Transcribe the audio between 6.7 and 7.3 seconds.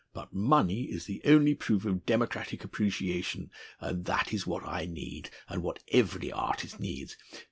needs....